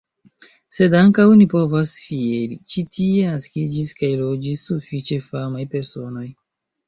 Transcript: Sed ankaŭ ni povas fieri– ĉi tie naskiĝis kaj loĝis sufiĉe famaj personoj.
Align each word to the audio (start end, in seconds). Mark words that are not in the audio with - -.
Sed 0.75 0.95
ankaŭ 0.99 1.25
ni 1.41 1.45
povas 1.49 1.91
fieri– 2.05 2.57
ĉi 2.71 2.83
tie 2.97 3.27
naskiĝis 3.35 3.91
kaj 4.01 4.11
loĝis 4.23 4.63
sufiĉe 4.71 5.19
famaj 5.27 5.69
personoj. 5.75 6.27